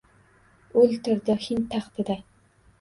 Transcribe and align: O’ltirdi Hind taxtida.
O’ltirdi 0.81 1.37
Hind 1.45 1.71
taxtida. 1.77 2.19